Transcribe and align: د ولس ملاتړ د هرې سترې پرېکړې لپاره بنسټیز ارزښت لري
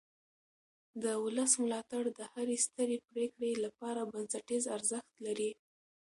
د 1.03 1.05
ولس 1.23 1.51
ملاتړ 1.63 2.03
د 2.17 2.19
هرې 2.33 2.57
سترې 2.65 2.97
پرېکړې 3.09 3.51
لپاره 3.65 4.09
بنسټیز 4.11 4.63
ارزښت 4.75 5.11
لري 5.25 5.51